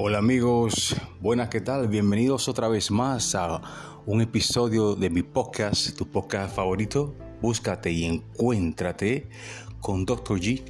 Hola 0.00 0.18
amigos, 0.18 0.94
buenas, 1.20 1.48
¿qué 1.48 1.60
tal? 1.60 1.88
Bienvenidos 1.88 2.46
otra 2.46 2.68
vez 2.68 2.88
más 2.92 3.34
a 3.34 3.60
un 4.06 4.20
episodio 4.20 4.94
de 4.94 5.10
mi 5.10 5.24
podcast, 5.24 5.96
tu 5.98 6.08
podcast 6.08 6.54
favorito, 6.54 7.16
Búscate 7.42 7.90
y 7.90 8.04
Encuéntrate 8.04 9.28
con 9.80 10.06
Dr. 10.06 10.38
G. 10.38 10.62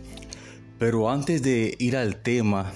Pero 0.78 1.10
antes 1.10 1.42
de 1.42 1.76
ir 1.78 1.98
al 1.98 2.22
tema 2.22 2.72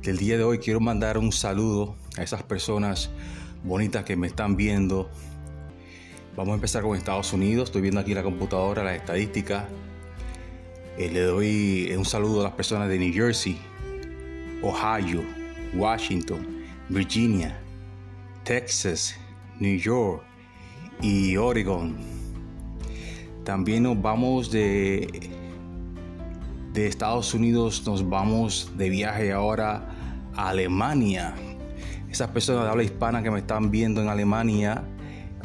del 0.00 0.16
día 0.16 0.38
de 0.38 0.44
hoy, 0.44 0.60
quiero 0.60 0.80
mandar 0.80 1.18
un 1.18 1.30
saludo 1.30 1.94
a 2.16 2.22
esas 2.22 2.42
personas 2.42 3.10
bonitas 3.62 4.06
que 4.06 4.16
me 4.16 4.28
están 4.28 4.56
viendo. 4.56 5.10
Vamos 6.36 6.52
a 6.52 6.54
empezar 6.54 6.82
con 6.82 6.96
Estados 6.96 7.34
Unidos, 7.34 7.68
estoy 7.68 7.82
viendo 7.82 8.00
aquí 8.00 8.14
la 8.14 8.22
computadora 8.22 8.82
las 8.82 8.96
estadísticas. 8.96 9.64
Eh, 10.96 11.10
le 11.10 11.20
doy 11.20 11.92
un 11.98 12.06
saludo 12.06 12.40
a 12.40 12.44
las 12.44 12.54
personas 12.54 12.88
de 12.88 12.98
New 12.98 13.12
Jersey, 13.12 13.58
Ohio, 14.62 15.22
Washington, 15.74 16.64
Virginia, 16.88 17.58
Texas, 18.44 19.14
New 19.58 19.78
York 19.78 20.22
y 21.02 21.36
Oregon. 21.36 21.96
También 23.44 23.84
nos 23.84 24.00
vamos 24.00 24.50
de, 24.50 25.30
de 26.72 26.86
Estados 26.86 27.34
Unidos, 27.34 27.82
nos 27.86 28.08
vamos 28.08 28.72
de 28.76 28.90
viaje 28.90 29.32
ahora 29.32 29.88
a 30.34 30.48
Alemania. 30.50 31.34
Esas 32.10 32.28
personas 32.28 32.64
de 32.64 32.70
habla 32.70 32.82
hispana 32.82 33.22
que 33.22 33.30
me 33.30 33.38
están 33.38 33.70
viendo 33.70 34.02
en 34.02 34.08
Alemania, 34.08 34.84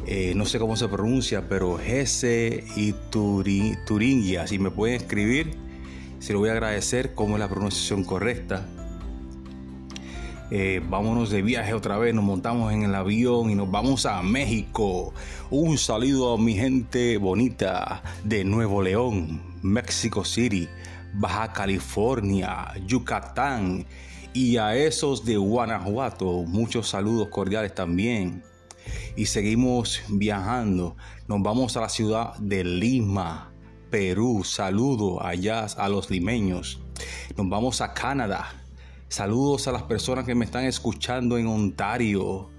eh, 0.08 0.34
no 0.36 0.46
sé 0.46 0.60
cómo 0.60 0.76
se 0.76 0.88
pronuncia, 0.88 1.48
pero 1.48 1.80
Hesse 1.80 2.64
y 2.76 2.94
Turingia, 3.10 4.46
si 4.46 4.60
me 4.60 4.70
pueden 4.70 4.98
escribir, 4.98 5.56
se 6.20 6.34
lo 6.34 6.40
voy 6.40 6.50
a 6.50 6.52
agradecer 6.52 7.16
cómo 7.16 7.36
es 7.36 7.40
la 7.40 7.50
pronunciación 7.50 8.04
correcta. 8.04 8.68
Eh, 10.52 10.80
vámonos 10.88 11.32
de 11.32 11.42
viaje 11.42 11.74
otra 11.74 11.98
vez, 11.98 12.14
nos 12.14 12.24
montamos 12.24 12.72
en 12.72 12.84
el 12.84 12.94
avión 12.94 13.50
y 13.50 13.56
nos 13.56 13.72
vamos 13.72 14.06
a 14.06 14.22
México. 14.22 15.12
Un 15.50 15.80
saludo 15.80 16.36
a 16.36 16.38
mi 16.38 16.54
gente 16.54 17.18
bonita 17.18 18.04
de 18.24 18.44
Nuevo 18.44 18.84
León, 18.84 19.42
Mexico 19.64 20.24
City, 20.24 20.70
Baja 21.16 21.52
California, 21.52 22.74
Yucatán 22.86 23.88
y 24.34 24.58
a 24.58 24.76
esos 24.76 25.26
de 25.26 25.38
Guanajuato. 25.38 26.44
Muchos 26.44 26.90
saludos 26.90 27.30
cordiales 27.30 27.74
también. 27.74 28.44
Y 29.16 29.26
seguimos 29.26 30.04
viajando. 30.10 30.96
Nos 31.28 31.42
vamos 31.42 31.76
a 31.76 31.82
la 31.82 31.90
ciudad 31.90 32.36
de 32.38 32.64
Lima, 32.64 33.52
Perú. 33.90 34.44
Saludo 34.44 35.26
allá 35.26 35.66
a 35.66 35.90
los 35.90 36.12
limeños. 36.12 36.84
Nos 37.36 37.50
vamos 37.50 37.82
a 37.82 37.96
Canadá 37.96 38.65
Saludos 39.08 39.68
a 39.68 39.72
las 39.72 39.84
personas 39.84 40.26
que 40.26 40.36
me 40.36 40.46
están 40.46 40.66
escuchando 40.66 41.38
en 41.38 41.48
Ontario. 41.48 42.50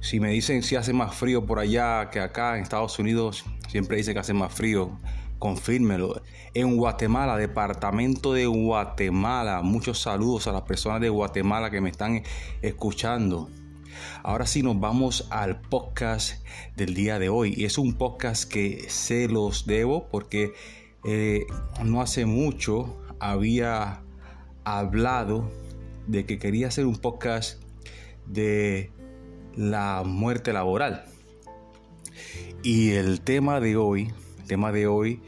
Si 0.00 0.18
me 0.18 0.30
dicen 0.30 0.62
si 0.62 0.74
hace 0.74 0.92
más 0.94 1.14
frío 1.14 1.44
por 1.44 1.58
allá 1.58 2.08
que 2.10 2.18
acá 2.18 2.56
en 2.56 2.62
Estados 2.62 2.98
Unidos, 2.98 3.44
siempre 3.68 3.98
dice 3.98 4.14
que 4.14 4.20
hace 4.20 4.32
más 4.32 4.52
frío. 4.52 4.98
Confírmelo. 5.38 6.22
En 6.54 6.76
Guatemala, 6.76 7.36
departamento 7.36 8.32
de 8.32 8.46
Guatemala. 8.46 9.60
Muchos 9.62 10.00
saludos 10.00 10.46
a 10.46 10.52
las 10.52 10.62
personas 10.62 11.02
de 11.02 11.10
Guatemala 11.10 11.70
que 11.70 11.80
me 11.80 11.90
están 11.90 12.22
escuchando. 12.62 13.50
Ahora 14.22 14.46
sí 14.46 14.62
nos 14.62 14.80
vamos 14.80 15.28
al 15.30 15.60
podcast 15.60 16.44
del 16.74 16.94
día 16.94 17.18
de 17.18 17.28
hoy. 17.28 17.54
Y 17.56 17.66
es 17.66 17.76
un 17.76 17.94
podcast 17.94 18.50
que 18.50 18.86
se 18.88 19.28
los 19.28 19.66
debo 19.66 20.08
porque 20.08 20.52
eh, 21.04 21.46
no 21.84 22.00
hace 22.00 22.24
mucho 22.24 22.96
había 23.20 24.02
hablado 24.78 25.50
de 26.06 26.26
que 26.26 26.38
quería 26.38 26.68
hacer 26.68 26.86
un 26.86 26.96
podcast 26.96 27.62
de 28.26 28.90
la 29.56 30.02
muerte 30.04 30.52
laboral. 30.52 31.04
Y 32.62 32.92
el 32.92 33.20
tema 33.20 33.60
de 33.60 33.76
hoy, 33.76 34.12
tema 34.46 34.72
de 34.72 34.86
hoy 34.86 35.22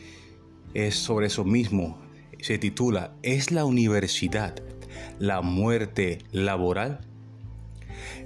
es 0.75 0.97
sobre 0.97 1.27
eso 1.27 1.45
mismo. 1.45 2.01
Se 2.41 2.59
titula 2.59 3.15
¿Es 3.23 3.51
la 3.51 3.65
universidad 3.65 4.55
la 5.19 5.41
muerte 5.41 6.19
laboral? 6.33 7.01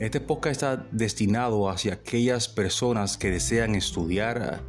Este 0.01 0.21
podcast 0.21 0.63
está 0.63 0.87
destinado 0.93 1.69
hacia 1.71 1.95
aquellas 1.95 2.49
personas 2.49 3.17
que 3.17 3.31
desean 3.31 3.75
estudiar 3.75 4.61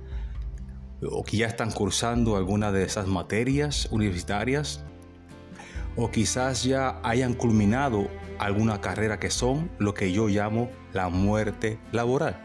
o 1.02 1.24
que 1.24 1.38
ya 1.38 1.47
están 1.47 1.72
cursando 1.72 2.36
alguna 2.36 2.72
de 2.72 2.84
esas 2.84 3.07
materias 3.07 3.88
universitarias 3.91 4.84
o 5.97 6.12
quizás 6.12 6.63
ya 6.63 7.00
hayan 7.03 7.34
culminado 7.34 8.08
alguna 8.40 8.80
carrera 8.80 9.19
que 9.19 9.31
son 9.31 9.69
lo 9.80 9.94
que 9.94 10.12
yo 10.12 10.28
llamo 10.28 10.69
la 10.94 11.09
muerte 11.09 11.80
laboral. 11.91 12.38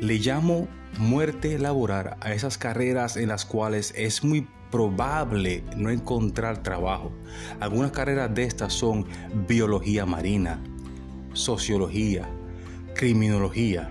Le 0.00 0.18
llamo 0.18 0.68
muerte 0.98 1.58
laboral 1.58 2.16
a 2.20 2.32
esas 2.32 2.56
carreras 2.56 3.16
en 3.16 3.28
las 3.28 3.44
cuales 3.44 3.92
es 3.96 4.22
muy 4.22 4.48
probable 4.70 5.64
no 5.76 5.90
encontrar 5.90 6.62
trabajo. 6.62 7.12
Algunas 7.58 7.90
carreras 7.90 8.32
de 8.34 8.44
estas 8.44 8.72
son 8.72 9.06
biología 9.46 10.06
marina, 10.06 10.62
sociología, 11.32 12.28
criminología, 12.94 13.90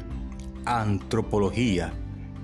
antropología, 0.66 1.94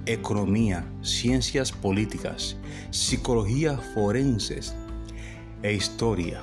economía, 0.06 0.86
ciencias 1.02 1.72
políticas, 1.72 2.58
psicología 2.91 3.78
forenses 3.78 4.75
e 5.62 5.74
historia. 5.74 6.41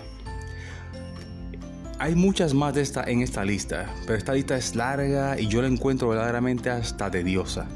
Hay 1.99 2.15
muchas 2.15 2.55
más 2.55 2.75
de 2.75 2.81
esta 2.81 3.05
en 3.05 3.21
esta 3.21 3.45
lista, 3.45 3.95
pero 4.07 4.17
esta 4.17 4.33
lista 4.33 4.57
es 4.57 4.75
larga 4.75 5.39
y 5.39 5.49
yo 5.49 5.61
la 5.61 5.69
encuentro 5.69 6.09
verdaderamente 6.09 6.71
hasta 6.71 7.11
tediosa. 7.11 7.69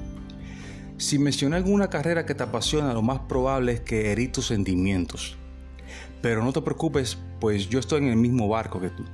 Si 0.97 1.19
mencioné 1.19 1.57
alguna 1.57 1.91
carrera 1.91 2.25
que 2.25 2.35
te 2.35 2.45
apasiona, 2.45 2.95
lo 2.95 3.03
más 3.03 3.21
probable 3.21 3.73
es 3.73 3.81
que 3.81 4.13
herí 4.13 4.29
tus 4.29 4.47
sentimientos. 4.47 5.37
Pero 6.23 6.43
no 6.43 6.53
te 6.55 6.63
preocupes, 6.63 7.19
pues 7.41 7.69
yo 7.69 7.79
estoy 7.79 8.01
en 8.01 8.09
el 8.09 8.17
mismo 8.17 8.49
barco 8.49 8.81
que 8.81 8.89
tú. 8.89 9.05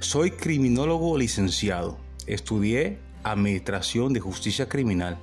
Soy 0.00 0.32
criminólogo 0.32 1.16
licenciado. 1.16 1.96
Estudié 2.26 2.98
Administración 3.22 4.12
de 4.12 4.20
Justicia 4.20 4.68
Criminal 4.68 5.18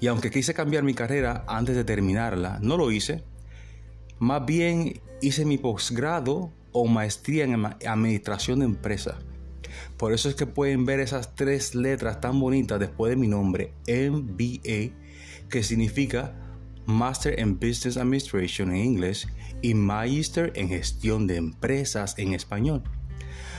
y 0.00 0.06
aunque 0.08 0.30
quise 0.30 0.54
cambiar 0.54 0.82
mi 0.82 0.94
carrera 0.94 1.44
antes 1.46 1.76
de 1.76 1.84
terminarla, 1.84 2.58
no 2.60 2.76
lo 2.76 2.90
hice. 2.90 3.24
Más 4.18 4.44
bien 4.44 5.00
hice 5.20 5.44
mi 5.44 5.58
posgrado 5.58 6.52
o 6.72 6.86
maestría 6.86 7.44
en 7.44 7.64
administración 7.64 8.60
de 8.60 8.66
empresas. 8.66 9.16
Por 9.96 10.12
eso 10.12 10.28
es 10.28 10.34
que 10.34 10.46
pueden 10.46 10.84
ver 10.84 11.00
esas 11.00 11.34
tres 11.34 11.74
letras 11.74 12.20
tan 12.20 12.38
bonitas 12.38 12.78
después 12.78 13.10
de 13.10 13.16
mi 13.16 13.28
nombre, 13.28 13.72
MBA, 13.88 14.92
que 15.48 15.62
significa 15.62 16.34
Master 16.86 17.38
in 17.38 17.58
Business 17.58 17.96
Administration 17.96 18.70
en 18.70 18.84
inglés 18.84 19.26
y 19.62 19.74
Magister 19.74 20.52
en 20.54 20.68
Gestión 20.68 21.26
de 21.26 21.36
Empresas 21.36 22.14
en 22.18 22.34
español. 22.34 22.82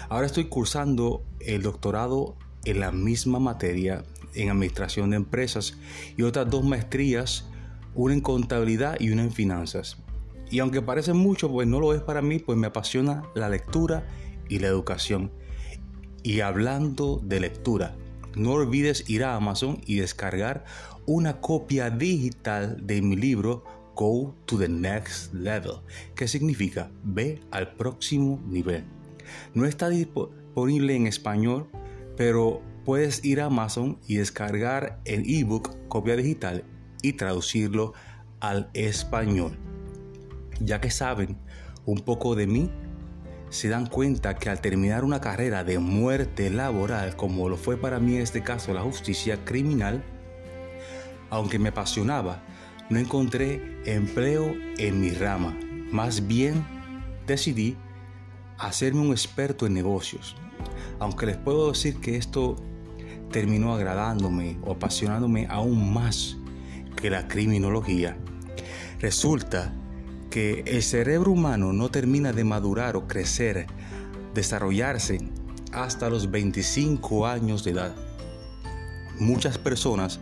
Ahora 0.09 0.27
estoy 0.27 0.45
cursando 0.45 1.25
el 1.39 1.63
doctorado 1.63 2.37
en 2.67 2.81
la 2.81 2.91
misma 2.91 3.39
materia 3.39 4.03
en 4.35 4.50
Administración 4.50 5.09
de 5.09 5.16
Empresas 5.16 5.78
y 6.17 6.23
otras 6.23 6.50
dos 6.50 6.63
maestrías, 6.63 7.45
una 7.95 8.13
en 8.13 8.22
Contabilidad 8.22 9.00
y 9.00 9.09
una 9.09 9.23
en 9.23 9.31
Finanzas. 9.31 9.97
Y 10.51 10.59
aunque 10.59 10.81
parece 10.81 11.13
mucho, 11.13 11.50
pues 11.50 11.67
no 11.67 11.79
lo 11.79 11.94
es 11.94 12.01
para 12.01 12.22
mí, 12.22 12.39
pues 12.39 12.57
me 12.57 12.67
apasiona 12.67 13.23
la 13.35 13.50
lectura 13.50 14.05
y 14.50 14.59
la 14.59 14.67
educación. 14.67 15.31
Y 16.23 16.41
hablando 16.41 17.22
de 17.23 17.39
lectura, 17.39 17.95
no 18.35 18.51
olvides 18.51 19.09
ir 19.09 19.23
a 19.23 19.35
Amazon 19.35 19.81
y 19.85 19.95
descargar 19.95 20.66
una 21.05 21.40
copia 21.40 21.90
digital 21.90 22.85
de 22.85 23.02
mi 23.02 23.16
libro 23.16 23.64
Go 23.96 24.35
to 24.46 24.58
the 24.58 24.69
Next 24.69 25.34
Level, 25.34 25.78
que 26.16 26.28
significa 26.28 26.91
ve 27.03 27.41
al 27.49 27.73
próximo 27.73 28.40
nivel. 28.46 28.84
No 29.53 29.66
está 29.66 29.90
disponible 29.90 30.96
en 30.96 31.08
español, 31.08 31.67
pero 32.17 32.61
puedes 32.84 33.23
ir 33.23 33.40
a 33.40 33.46
Amazon 33.46 33.99
y 34.08 34.16
descargar 34.16 34.99
el 35.05 35.23
ebook 35.29 35.87
copia 35.87 36.16
digital 36.16 36.66
y 37.02 37.14
traducirlo 37.14 37.93
al 38.40 38.69
español. 38.73 39.58
Ya 40.59 40.81
que 40.81 40.90
saben 40.90 41.37
un 41.85 41.99
poco 41.99 42.35
de 42.35 42.47
mí, 42.47 42.72
se 43.49 43.69
dan 43.69 43.85
cuenta 43.85 44.35
que 44.35 44.49
al 44.49 44.59
terminar 44.59 45.05
una 45.05 45.22
carrera 45.22 45.64
de 45.64 45.79
muerte 45.79 46.49
laboral, 46.49 47.16
como 47.16 47.47
lo 47.47 47.55
fue 47.55 47.78
para 47.78 47.99
mí 47.99 48.16
en 48.16 48.23
este 48.23 48.43
caso 48.43 48.73
la 48.73 48.81
justicia 48.81 49.46
criminal, 49.46 50.03
aunque 51.29 51.59
me 51.59 51.69
apasionaba, 51.69 52.43
no 52.90 52.99
encontré 52.99 53.81
empleo 53.85 54.55
en 54.78 54.99
mi 54.99 55.11
rama. 55.11 55.58
Más 55.91 56.28
bien 56.28 56.66
decidí 57.25 57.78
hacerme 58.57 59.01
un 59.01 59.11
experto 59.11 59.65
en 59.65 59.73
negocios 59.73 60.35
aunque 60.99 61.25
les 61.25 61.37
puedo 61.37 61.71
decir 61.71 61.99
que 61.99 62.17
esto 62.17 62.55
terminó 63.31 63.73
agradándome 63.73 64.57
o 64.63 64.71
apasionándome 64.71 65.47
aún 65.49 65.93
más 65.93 66.37
que 66.95 67.09
la 67.09 67.27
criminología, 67.27 68.17
resulta 68.99 69.73
que 70.29 70.63
el 70.65 70.83
cerebro 70.83 71.31
humano 71.31 71.73
no 71.73 71.89
termina 71.89 72.33
de 72.33 72.43
madurar 72.43 72.95
o 72.95 73.07
crecer, 73.07 73.67
desarrollarse 74.33 75.19
hasta 75.71 76.09
los 76.09 76.31
25 76.31 77.27
años 77.27 77.63
de 77.63 77.71
edad. 77.71 77.95
Muchas 79.19 79.57
personas, 79.57 80.19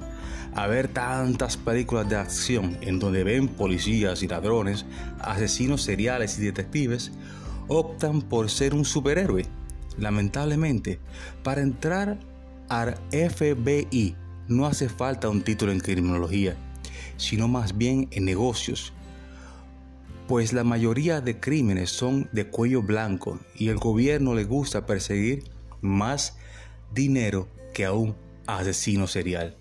a 0.53 0.67
ver 0.67 0.87
tantas 0.87 1.57
películas 1.57 2.09
de 2.09 2.15
acción 2.15 2.77
en 2.81 2.99
donde 2.99 3.23
ven 3.23 3.47
policías 3.47 4.23
y 4.23 4.27
ladrones, 4.27 4.85
asesinos 5.19 5.81
seriales 5.81 6.37
y 6.39 6.43
detectives, 6.43 7.11
optan 7.67 8.21
por 8.21 8.49
ser 8.49 8.73
un 8.73 8.85
superhéroe. 8.85 9.45
Lamentablemente, 9.97 10.99
para 11.43 11.61
entrar 11.61 12.19
al 12.69 12.95
FBI 13.11 14.15
no 14.47 14.65
hace 14.65 14.89
falta 14.89 15.29
un 15.29 15.41
título 15.41 15.71
en 15.71 15.79
criminología, 15.79 16.55
sino 17.17 17.47
más 17.47 17.77
bien 17.77 18.07
en 18.11 18.25
negocios, 18.25 18.93
pues 20.27 20.53
la 20.53 20.63
mayoría 20.63 21.21
de 21.21 21.39
crímenes 21.39 21.91
son 21.91 22.29
de 22.31 22.47
cuello 22.47 22.81
blanco 22.81 23.39
y 23.55 23.69
el 23.69 23.77
gobierno 23.77 24.33
le 24.33 24.43
gusta 24.43 24.85
perseguir 24.85 25.43
más 25.81 26.37
dinero 26.93 27.47
que 27.73 27.85
a 27.85 27.93
un 27.93 28.15
asesino 28.47 29.07
serial. 29.07 29.57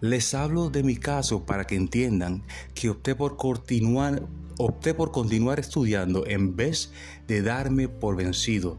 Les 0.00 0.32
hablo 0.32 0.70
de 0.70 0.82
mi 0.82 0.96
caso 0.96 1.44
para 1.44 1.66
que 1.66 1.76
entiendan 1.76 2.42
que 2.72 2.88
opté 2.88 3.14
por 3.14 3.36
continuar, 3.36 4.22
opté 4.56 4.94
por 4.94 5.12
continuar 5.12 5.60
estudiando 5.60 6.26
en 6.26 6.56
vez 6.56 6.90
de 7.28 7.42
darme 7.42 7.86
por 7.88 8.16
vencido. 8.16 8.78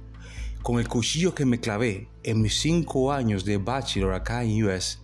Con 0.64 0.80
el 0.80 0.88
cuchillo 0.88 1.36
que 1.36 1.46
me 1.46 1.60
clavé 1.60 2.10
en 2.24 2.42
mis 2.42 2.60
cinco 2.60 3.12
años 3.12 3.46
de 3.46 3.58
bachelor 3.58 4.16
acá 4.16 4.44
en 4.44 4.64
US 4.64 5.00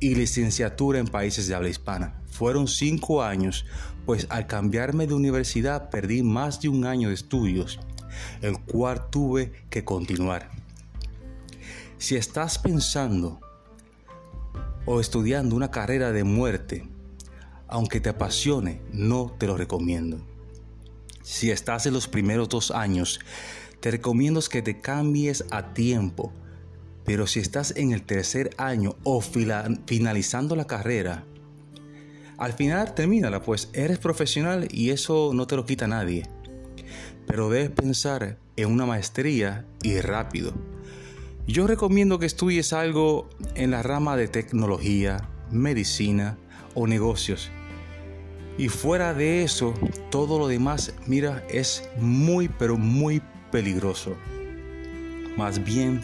y 0.00 0.14
licenciatura 0.14 0.98
en 0.98 1.08
países 1.08 1.46
de 1.46 1.54
habla 1.54 1.70
hispana. 1.70 2.20
Fueron 2.30 2.68
cinco 2.68 3.22
años, 3.22 3.64
pues 4.04 4.26
al 4.28 4.46
cambiarme 4.46 5.06
de 5.06 5.14
universidad 5.14 5.88
perdí 5.88 6.22
más 6.22 6.60
de 6.60 6.68
un 6.68 6.84
año 6.84 7.08
de 7.08 7.14
estudios, 7.14 7.80
el 8.42 8.60
cual 8.60 9.08
tuve 9.08 9.52
que 9.70 9.82
continuar. 9.82 10.50
Si 11.96 12.16
estás 12.16 12.58
pensando 12.58 13.40
o 14.86 15.00
estudiando 15.00 15.56
una 15.56 15.70
carrera 15.70 16.12
de 16.12 16.24
muerte, 16.24 16.88
aunque 17.68 18.00
te 18.00 18.08
apasione, 18.08 18.82
no 18.92 19.34
te 19.38 19.46
lo 19.46 19.56
recomiendo. 19.56 20.20
Si 21.22 21.50
estás 21.50 21.86
en 21.86 21.94
los 21.94 22.08
primeros 22.08 22.48
dos 22.48 22.70
años, 22.70 23.20
te 23.80 23.90
recomiendo 23.90 24.40
que 24.50 24.62
te 24.62 24.80
cambies 24.80 25.44
a 25.50 25.72
tiempo 25.74 26.32
pero 27.04 27.26
si 27.26 27.40
estás 27.40 27.74
en 27.76 27.92
el 27.92 28.02
tercer 28.02 28.50
año 28.56 28.96
o 29.02 29.20
finalizando 29.20 30.56
la 30.56 30.66
carrera, 30.66 31.24
al 32.38 32.52
final 32.52 32.94
termínala, 32.94 33.42
pues 33.42 33.70
eres 33.72 33.98
profesional 33.98 34.68
y 34.70 34.90
eso 34.90 35.32
no 35.34 35.46
te 35.46 35.56
lo 35.56 35.66
quita 35.66 35.86
nadie. 35.86 36.28
Pero 37.26 37.50
debes 37.50 37.70
pensar 37.70 38.38
en 38.56 38.70
una 38.70 38.86
maestría 38.86 39.66
y 39.82 40.00
rápido. 40.00 40.52
Yo 41.46 41.66
recomiendo 41.66 42.18
que 42.18 42.26
estudies 42.26 42.72
algo 42.72 43.28
en 43.54 43.70
la 43.70 43.82
rama 43.82 44.16
de 44.16 44.28
tecnología, 44.28 45.28
medicina 45.50 46.38
o 46.74 46.86
negocios. 46.86 47.50
Y 48.58 48.68
fuera 48.68 49.14
de 49.14 49.42
eso, 49.42 49.74
todo 50.10 50.38
lo 50.38 50.46
demás, 50.46 50.94
mira, 51.06 51.44
es 51.50 51.88
muy, 51.98 52.48
pero 52.48 52.76
muy 52.76 53.22
peligroso. 53.50 54.14
Más 55.36 55.64
bien, 55.64 56.00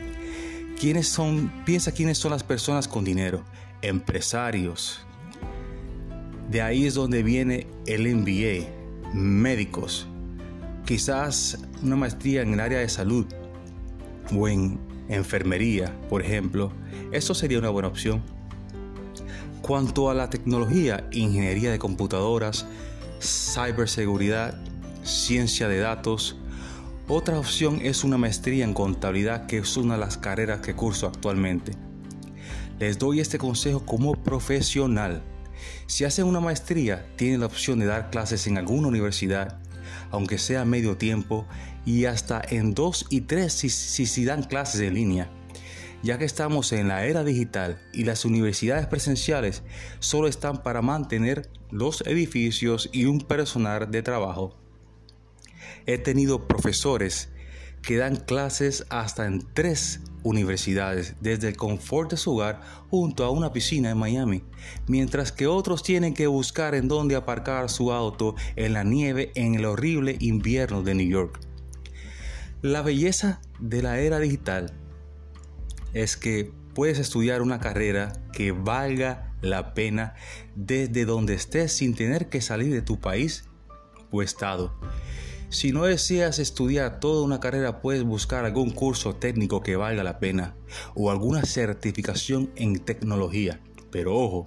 ¿Quiénes 0.81 1.09
son? 1.09 1.51
Piensa 1.65 1.91
quiénes 1.91 2.19
son 2.19 2.31
las 2.31 2.45
personas 2.45 2.87
con 2.87 3.05
dinero. 3.05 3.43
Empresarios. 3.83 5.01
De 6.49 6.63
ahí 6.63 6.87
es 6.87 6.95
donde 6.95 7.25
viene 7.25 7.67
el 7.87 8.15
MBA. 8.15 9.13
Médicos. 9.13 10.07
Quizás 10.87 11.59
una 11.83 11.97
maestría 11.97 12.43
en 12.43 12.55
el 12.55 12.61
área 12.61 12.79
de 12.79 12.89
salud 12.89 13.27
o 14.33 14.49
en 14.49 14.79
enfermería, 15.09 15.95
por 16.09 16.23
ejemplo. 16.23 16.73
Eso 17.13 17.35
sería 17.35 17.59
una 17.59 17.71
buena 17.71 17.89
opción. 17.89 18.23
Cuanto 19.63 20.11
a 20.11 20.15
la 20.15 20.31
tecnología, 20.31 21.07
ingeniería 21.11 21.71
de 21.71 21.79
computadoras, 21.79 22.67
ciberseguridad, 23.21 24.59
ciencia 25.03 25.69
de 25.69 25.79
datos, 25.79 26.37
otra 27.09 27.39
opción 27.39 27.81
es 27.83 28.05
una 28.05 28.19
maestría 28.19 28.65
en 28.65 28.75
contabilidad, 28.75 29.47
que 29.47 29.59
es 29.59 29.77
una 29.77 29.95
de 29.95 30.01
las 30.01 30.19
carreras 30.19 30.61
que 30.61 30.75
curso 30.75 31.07
actualmente. 31.07 31.73
Les 32.79 32.99
doy 32.99 33.21
este 33.21 33.39
consejo 33.39 33.85
como 33.85 34.15
profesional. 34.15 35.23
Si 35.87 36.05
hacen 36.05 36.27
una 36.27 36.41
maestría, 36.41 37.07
tienen 37.17 37.41
la 37.41 37.47
opción 37.47 37.79
de 37.79 37.87
dar 37.87 38.11
clases 38.11 38.47
en 38.47 38.59
alguna 38.59 38.89
universidad, 38.89 39.59
aunque 40.11 40.39
sea 40.39 40.65
medio 40.65 40.97
tiempo, 40.97 41.47
y 41.89 42.05
hasta 42.05 42.43
en 42.47 42.75
dos 42.75 43.07
y 43.09 43.23
tres 43.23 43.55
si, 43.55 43.71
si, 43.71 44.25
dan 44.27 44.43
clases 44.43 44.83
en 44.83 44.93
línea. 44.93 45.31
Ya 46.03 46.19
que 46.19 46.27
estamos 46.27 46.71
en 46.73 46.87
la 46.87 47.07
era 47.07 47.25
digital 47.25 47.81
y 47.95 48.05
las 48.05 48.27
universidades 48.27 48.87
presenciales 48.87 49.63
solo 49.99 50.29
están 50.29 50.63
para 50.63 50.83
mantener 50.83 51.49
los 51.71 52.03
edificios 52.03 52.91
y 52.93 53.07
un 53.07 53.23
personal 53.23 53.91
de 53.91 54.03
trabajo 54.03 54.55
He 55.87 55.97
tenido 55.97 56.47
profesores 56.47 57.31
que 57.81 57.97
dan 57.97 58.17
clases 58.17 58.85
hasta 58.91 59.25
en 59.25 59.43
tres 59.55 60.01
universidades 60.23 61.15
desde 61.23 61.49
el 61.49 61.57
confort 61.57 62.11
de 62.11 62.19
su 62.19 62.35
hogar 62.35 62.61
junto 62.91 63.25
a 63.25 63.31
una 63.31 63.55
piscina 63.55 63.89
en 63.89 63.97
Miami, 63.97 64.43
mientras 64.89 65.33
que 65.33 65.47
otros 65.47 65.83
tienen 65.83 66.13
que 66.13 66.27
buscar 66.27 66.75
en 66.75 66.87
dónde 66.87 67.17
aparcar 67.17 67.71
su 67.71 67.93
auto 67.93 68.35
en 68.57 68.75
la 68.75 68.85
nieve 68.85 69.33
en 69.37 69.55
el 69.55 69.65
horrible 69.65 70.17
invierno 70.21 70.83
de 70.83 70.95
New 70.95 71.09
York. 71.09 71.48
La 72.63 72.83
belleza 72.83 73.41
de 73.61 73.83
la 73.83 74.01
era 74.01 74.19
digital 74.19 74.73
es 75.95 76.17
que 76.17 76.53
puedes 76.75 76.99
estudiar 76.99 77.43
una 77.43 77.61
carrera 77.61 78.13
que 78.33 78.53
valga 78.53 79.33
la 79.41 79.75
pena 79.75 80.15
desde 80.55 81.05
donde 81.05 81.35
estés 81.35 81.73
sin 81.73 81.95
tener 81.95 82.29
que 82.29 82.41
salir 82.41 82.73
de 82.73 82.83
tu 82.83 83.01
país 83.01 83.45
o 84.11 84.23
estado 84.23 84.75
si 85.51 85.73
no 85.73 85.85
deseas 85.85 86.39
estudiar 86.39 87.01
toda 87.01 87.25
una 87.25 87.41
carrera, 87.41 87.81
puedes 87.81 88.03
buscar 88.03 88.45
algún 88.45 88.71
curso 88.71 89.15
técnico 89.15 89.63
que 89.63 89.77
valga 89.77 90.05
la 90.05 90.19
pena 90.19 90.55
o 90.95 91.11
alguna 91.11 91.43
certificación 91.43 92.51
en 92.55 92.79
tecnología. 92.79 93.59
Pero 93.91 94.15
ojo, 94.15 94.45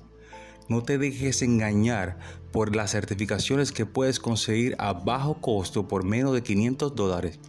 no 0.70 0.84
te 0.84 1.00
dejes 1.00 1.42
engañar 1.42 2.20
por 2.52 2.76
las 2.76 2.92
certificaciones 2.92 3.72
que 3.72 3.88
puedes 3.88 4.20
conseguir 4.20 4.76
a 4.78 4.94
bajo 4.94 5.42
costo 5.42 5.88
por 5.88 6.04
menos 6.04 6.34
de 6.34 6.44
500 6.44 6.94
dólares. 6.94 7.40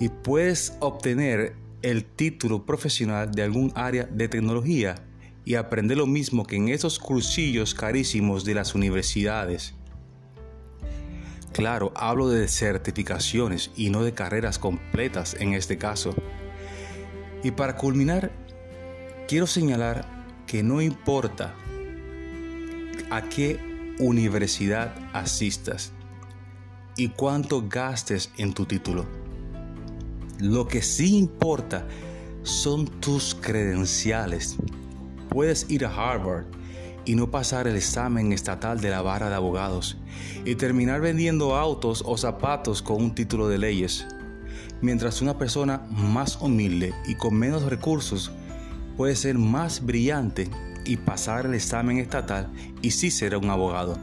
Y 0.00 0.08
puedes 0.08 0.76
obtener 0.80 1.54
el 1.82 2.04
título 2.04 2.66
profesional 2.66 3.30
de 3.30 3.42
algún 3.42 3.70
área 3.76 4.04
de 4.04 4.28
tecnología 4.28 4.96
y 5.44 5.54
aprender 5.54 5.98
lo 5.98 6.06
mismo 6.06 6.46
que 6.46 6.56
en 6.56 6.68
esos 6.68 6.98
cursillos 6.98 7.74
carísimos 7.74 8.44
de 8.44 8.54
las 8.54 8.74
universidades. 8.74 9.74
Claro, 11.52 11.92
hablo 11.96 12.28
de 12.28 12.48
certificaciones 12.48 13.70
y 13.76 13.90
no 13.90 14.02
de 14.02 14.14
carreras 14.14 14.58
completas 14.58 15.36
en 15.38 15.54
este 15.54 15.78
caso. 15.78 16.14
Y 17.42 17.50
para 17.50 17.76
culminar, 17.76 18.30
quiero 19.28 19.46
señalar 19.46 20.06
que 20.46 20.62
no 20.62 20.80
importa 20.80 21.54
a 23.10 23.22
qué 23.28 23.58
universidad 23.98 24.94
asistas 25.12 25.92
y 26.96 27.08
cuánto 27.08 27.68
gastes 27.68 28.30
en 28.36 28.54
tu 28.54 28.66
título. 28.66 29.19
Lo 30.40 30.66
que 30.66 30.82
sí 30.82 31.16
importa 31.16 31.86
son 32.42 32.86
tus 32.86 33.34
credenciales. 33.34 34.56
Puedes 35.28 35.70
ir 35.70 35.84
a 35.84 35.94
Harvard, 35.94 36.46
y 37.04 37.14
no 37.14 37.30
pasar 37.30 37.66
el 37.66 37.76
examen 37.76 38.32
estatal 38.32 38.80
de 38.80 38.90
la 38.90 39.02
barra 39.02 39.28
de 39.28 39.34
abogados 39.34 39.96
y 40.44 40.54
terminar 40.54 41.00
vendiendo 41.00 41.56
autos 41.56 42.02
o 42.06 42.16
zapatos 42.16 42.82
con 42.82 43.02
un 43.02 43.14
título 43.14 43.48
de 43.48 43.58
leyes, 43.58 44.06
mientras 44.80 45.22
una 45.22 45.38
persona 45.38 45.86
más 45.90 46.40
humilde 46.40 46.94
y 47.06 47.14
con 47.14 47.34
menos 47.34 47.64
recursos 47.64 48.30
puede 48.96 49.16
ser 49.16 49.38
más 49.38 49.84
brillante 49.84 50.50
y 50.84 50.96
pasar 50.98 51.46
el 51.46 51.54
examen 51.54 51.98
estatal 51.98 52.50
y 52.82 52.90
sí 52.90 53.10
será 53.10 53.38
un 53.38 53.50
abogado. 53.50 53.98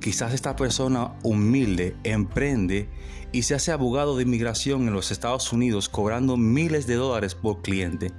Quizás 0.00 0.32
esta 0.32 0.56
persona 0.56 1.18
humilde 1.22 1.96
emprende 2.04 2.88
y 3.32 3.42
se 3.42 3.54
hace 3.54 3.72
abogado 3.72 4.16
de 4.16 4.22
inmigración 4.22 4.86
en 4.86 4.94
los 4.94 5.10
Estados 5.10 5.52
Unidos 5.52 5.88
cobrando 5.88 6.36
miles 6.36 6.86
de 6.86 6.94
dólares 6.94 7.34
por 7.34 7.62
cliente 7.62 8.12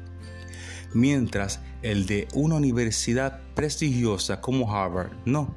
mientras 0.93 1.61
el 1.81 2.05
de 2.05 2.27
una 2.33 2.55
universidad 2.55 3.41
prestigiosa 3.53 4.41
como 4.41 4.73
Harvard 4.73 5.11
no. 5.25 5.55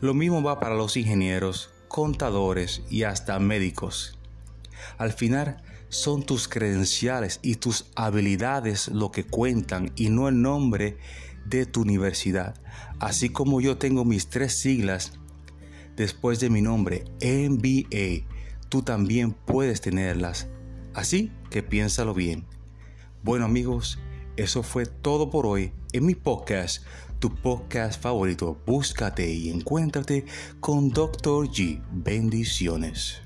Lo 0.00 0.14
mismo 0.14 0.42
va 0.42 0.60
para 0.60 0.76
los 0.76 0.96
ingenieros, 0.96 1.70
contadores 1.88 2.82
y 2.88 3.02
hasta 3.02 3.38
médicos. 3.38 4.16
Al 4.96 5.12
final, 5.12 5.62
son 5.88 6.22
tus 6.22 6.48
credenciales 6.48 7.40
y 7.42 7.56
tus 7.56 7.86
habilidades 7.96 8.88
lo 8.88 9.10
que 9.10 9.24
cuentan 9.24 9.90
y 9.96 10.10
no 10.10 10.28
el 10.28 10.40
nombre 10.40 10.98
de 11.48 11.66
tu 11.66 11.82
universidad. 11.82 12.54
Así 12.98 13.28
como 13.28 13.60
yo 13.60 13.78
tengo 13.78 14.04
mis 14.04 14.28
tres 14.28 14.54
siglas 14.54 15.12
después 15.96 16.40
de 16.40 16.50
mi 16.50 16.62
nombre, 16.62 17.04
NBA, 17.20 18.26
tú 18.68 18.82
también 18.82 19.32
puedes 19.32 19.80
tenerlas. 19.80 20.48
Así 20.94 21.32
que 21.50 21.62
piénsalo 21.62 22.14
bien. 22.14 22.44
Bueno 23.22 23.44
amigos, 23.44 23.98
eso 24.36 24.62
fue 24.62 24.86
todo 24.86 25.30
por 25.30 25.46
hoy 25.46 25.72
en 25.92 26.06
mi 26.06 26.14
podcast, 26.14 26.84
tu 27.18 27.34
podcast 27.34 28.00
favorito. 28.00 28.60
Búscate 28.66 29.30
y 29.30 29.50
encuéntrate 29.50 30.24
con 30.60 30.90
Dr. 30.90 31.48
G. 31.48 31.82
Bendiciones. 31.90 33.22